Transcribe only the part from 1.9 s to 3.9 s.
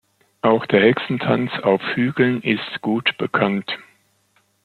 Hügeln ist gut bekannt.